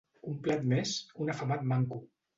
[0.29, 0.93] Un plat més,
[1.27, 2.05] un afamat manco.